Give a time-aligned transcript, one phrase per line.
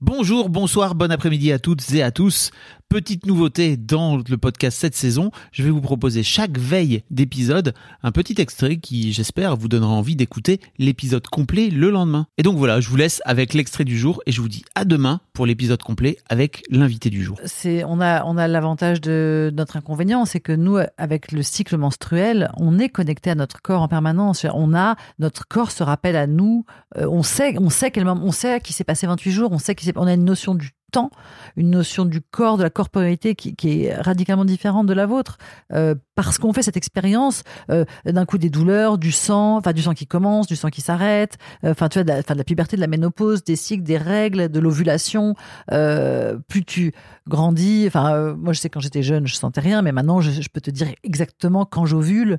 [0.00, 2.52] Bonjour, bonsoir, bon après-midi à toutes et à tous.
[2.90, 8.12] Petite nouveauté dans le podcast cette saison, je vais vous proposer chaque veille d'épisode un
[8.12, 12.28] petit extrait qui, j'espère, vous donnera envie d'écouter l'épisode complet le lendemain.
[12.38, 14.86] Et donc voilà, je vous laisse avec l'extrait du jour et je vous dis à
[14.86, 17.38] demain pour l'épisode complet avec l'invité du jour.
[17.44, 21.76] c'est on a on a l'avantage de notre inconvénient, c'est que nous avec le cycle
[21.76, 24.46] menstruel, on est connecté à notre corps en permanence.
[24.54, 26.64] On a notre corps se rappelle à nous,
[26.96, 29.58] euh, on sait on sait quel moment, on sait qu'il s'est passé 28 jours, on
[29.58, 31.10] sait s'est on a une notion du temps,
[31.56, 35.38] une notion du corps, de la corporalité qui, qui est radicalement différente de la vôtre,
[35.72, 39.82] euh, parce qu'on fait cette expérience euh, d'un coup des douleurs, du sang, enfin du
[39.82, 42.44] sang qui commence, du sang qui s'arrête, euh, enfin tu vois, de la, de la
[42.44, 45.34] puberté, de la ménopause, des cycles, des règles, de l'ovulation.
[45.68, 46.92] plus tu
[47.28, 50.60] grandis, enfin moi je sais quand j'étais jeune je sentais rien, mais maintenant je peux
[50.60, 52.38] te dire exactement quand j'ovule.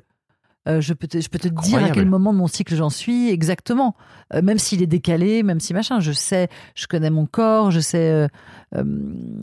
[0.68, 2.90] Euh, je peux te, je peux te dire à quel moment de mon cycle j'en
[2.90, 3.94] suis exactement,
[4.34, 7.80] Euh, même s'il est décalé, même si machin, je sais, je connais mon corps, je
[7.80, 8.28] sais,
[8.76, 8.84] euh,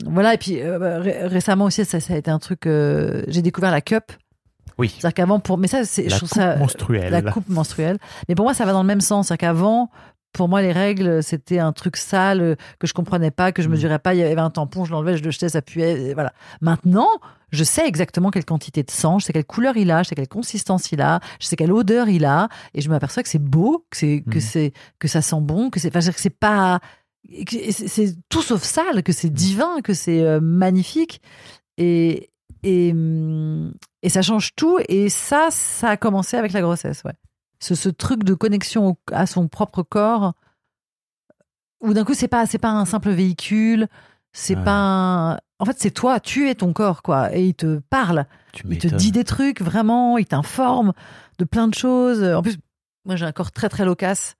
[0.06, 0.34] voilà.
[0.34, 2.60] Et puis ré- récemment aussi, ça, ça a été un truc.
[2.64, 4.12] J'ai découvert la cup,
[4.78, 4.88] Oui.
[4.88, 7.10] c'est-à-dire qu'avant pour, mais ça, c'est, je La trouve coupe ça menstruelle.
[7.12, 7.98] la coupe menstruelle.
[8.28, 9.28] Mais pour moi, ça va dans le même sens.
[9.28, 9.90] C'est-à-dire qu'avant,
[10.32, 13.68] pour moi, les règles, c'était un truc sale euh, que je comprenais pas, que je
[13.68, 13.72] Mm.
[13.72, 14.14] mesurais pas.
[14.14, 16.12] Il y avait un tampon, je l'enlevais, je le jetais, ça puait.
[16.14, 16.32] Voilà.
[16.60, 17.08] Maintenant,
[17.50, 20.14] je sais exactement quelle quantité de sang, je sais quelle couleur il a, je sais
[20.14, 23.38] quelle consistance il a, je sais quelle odeur il a, et je m'aperçois que c'est
[23.42, 24.40] beau, que c'est que Mm.
[24.40, 26.80] c'est que ça sent bon, que c'est, enfin, que c'est pas,
[27.70, 31.20] c'est tout sauf sale, que c'est divin, que c'est euh, magnifique,
[31.78, 32.30] et
[32.62, 33.72] et hum,
[34.02, 34.78] et ça change tout.
[34.88, 37.12] Et ça, ça a commencé avec la grossesse, ouais
[37.60, 40.34] ce, ce truc de connexion au- à son propre corps
[41.80, 43.88] où d'un coup c'est pas c'est pas un simple véhicule
[44.32, 44.64] c'est Ouais.
[44.64, 45.32] pas un...
[45.58, 48.26] en fait c'est toi tu es ton corps quoi et il te parle.
[48.52, 50.92] Tu il te dit des trucs vraiment il t'informe
[51.38, 52.22] de plein de choses.
[52.22, 52.56] En plus
[53.04, 54.34] moi j'ai un corps très très loquace.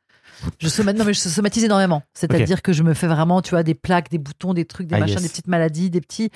[0.61, 0.93] Je somat...
[0.93, 2.03] non mais je somatise énormément.
[2.13, 4.97] C'est-à-dire que je me fais vraiment tu vois des plaques des boutons des trucs des
[4.97, 5.23] Ah, machins yes.
[5.23, 6.31] des petites maladies des petits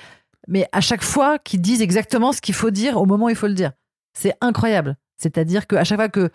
[0.47, 3.35] mais à chaque fois qu'ils disent exactement ce qu'il faut dire au moment où il
[3.35, 3.71] faut le dire.
[4.13, 4.97] C'est incroyable.
[5.17, 6.31] C'est-à-dire que à chaque fois que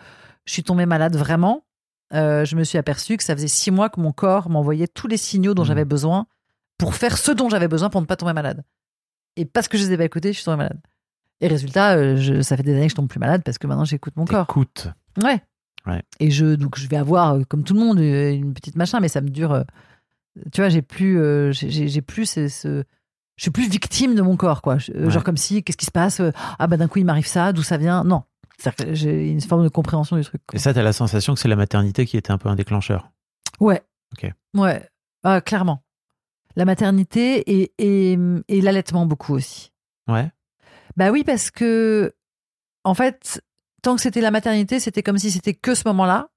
[0.49, 1.63] je suis tombée malade vraiment,
[2.15, 5.05] euh, je me suis aperçue que ça faisait six mois que mon corps m'envoyait tous
[5.05, 5.67] les signaux dont Mhm.
[5.67, 6.25] j'avais besoin
[6.79, 8.63] pour faire ce dont j'avais besoin pour ne pas tomber malade.
[9.35, 10.79] Et parce que je les ai pas écoutés, je suis tombée malade.
[11.39, 13.67] Et résultat, euh, je- ça fait des années que je tombe plus malade parce que
[13.67, 14.47] maintenant j'écoute mon corps.
[14.47, 14.87] T'écoutes.
[15.23, 15.39] Ouais.
[15.85, 16.01] Ouais.
[16.19, 19.07] Et je donc je vais avoir euh, comme tout le monde une petite machin, mais
[19.07, 19.63] ça me dure.
[20.51, 22.83] tu vois, j'ai plus, euh, j'ai- plus ce, ce-
[23.35, 24.75] je suis plus victime de mon corps, quoi.
[24.95, 25.09] Ouais.
[25.11, 26.21] Genre comme si, qu'est-ce qui se passe?
[26.57, 28.03] Ah bah d'un coup il m'arrive ça, d'où ça vient?
[28.03, 28.23] Non,
[28.59, 30.41] C'est-à-dire que j'ai une forme de compréhension du truc.
[30.45, 30.57] quoi.
[30.57, 33.09] Et ça, t'as la sensation que c'est la maternité qui était un peu un déclencheur.
[33.59, 33.81] Ouais.
[34.13, 34.31] Ok.
[34.55, 34.87] Ouais,
[35.23, 35.83] Ah, clairement.
[36.55, 39.71] La maternité et, et, et l'allaitement beaucoup aussi.
[40.07, 40.29] Ouais.
[40.97, 42.13] Bah oui, parce que,
[42.83, 43.41] en fait,
[43.81, 46.29] tant que c'était la maternité, c'était comme si c'était que ce moment-là.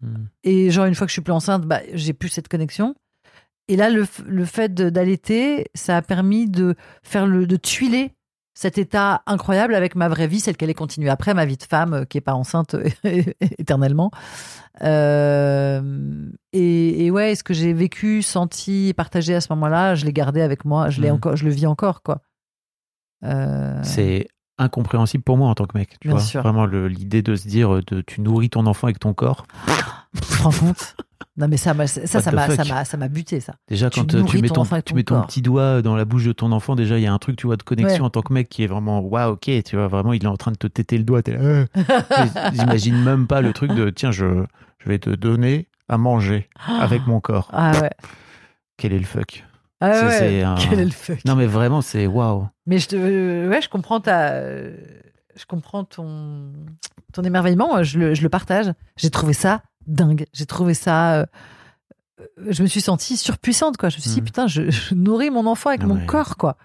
[0.00, 0.24] Hmm.
[0.42, 2.94] Et genre, une fois que je suis plus enceinte, bah, j'ai plus cette connexion.
[3.68, 8.12] Et là, le, le fait d'allaiter, ça a permis de faire le, de tuiler
[8.54, 11.62] cet état incroyable avec ma vraie vie, celle qu'elle est continuée après, ma vie de
[11.64, 12.76] femme euh, qui est pas enceinte
[13.58, 14.10] éternellement.
[14.82, 20.12] Euh, et, et ouais, ce que j'ai vécu, senti, partagé à ce moment-là, je l'ai
[20.12, 21.14] gardé avec moi, je l'ai Mhm.
[21.16, 22.20] encore, je le vis encore, quoi.
[23.24, 24.28] Euh, C'est
[24.58, 25.96] incompréhensible pour moi en tant que mec.
[26.00, 26.42] Tu Bien vois sûr.
[26.42, 29.46] Vraiment, l'idée de se dire, de, tu nourris ton enfant avec ton corps.
[30.14, 30.96] Tu te rends compte?
[31.36, 33.54] Non, mais ça, ça, ça m'a, ça m'a, ça m'a buté, ça.
[33.66, 36.32] Déjà, quand euh, tu mets ton tu mets ton petit doigt dans la bouche de
[36.32, 38.06] ton enfant, déjà, il y a un truc, tu vois, de connexion Ouais.
[38.06, 40.36] en tant que mec qui est vraiment, waouh, ok, tu vois, vraiment, il est en
[40.36, 41.22] train de te téter le doigt.
[41.22, 41.66] t'es là, euh.
[42.52, 44.44] J'imagine même pas le truc de, tiens, je,
[44.78, 46.48] je vais te donner à manger
[46.80, 47.48] avec mon corps.
[47.52, 47.90] Ah ouais.
[48.76, 49.44] Quel est le fuck?
[49.80, 50.42] Ah ouais.
[50.42, 51.18] un- Quel est le fuck?
[51.24, 52.46] Non, mais vraiment, c'est waouh.
[52.66, 54.76] Mais je te, euh, ouais, je comprends ta, euh,
[55.36, 56.52] je comprends ton,
[57.12, 57.82] ton émerveillement.
[57.82, 58.72] Je le, je le partage.
[58.96, 60.26] J'ai trouvé ça dingue.
[60.32, 61.20] J'ai trouvé ça.
[61.20, 61.26] euh,
[62.48, 63.88] je me suis sentie surpuissante, quoi.
[63.88, 64.24] Je me suis dit, Mhm.
[64.24, 66.56] putain, je, je nourris mon enfant avec mon corps, quoi.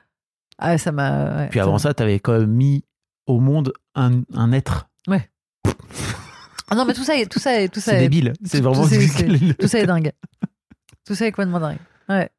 [0.57, 1.37] Ah, ça m'a.
[1.37, 2.83] ouais, Puis avant ça, t'avais quand même mis
[3.27, 4.87] au monde un, un être.
[6.71, 8.33] Ah non, mais tout ça, est- tout ça, est- tout ça, C'est est- débile.
[8.45, 10.11] C'est vraiment est tout ça est dingue.
[11.05, 11.79] Tout ça est complètement dingue.
[12.09, 12.29] Ouais.